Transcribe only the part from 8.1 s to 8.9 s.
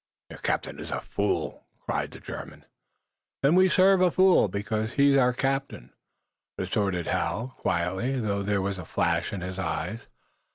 though there was a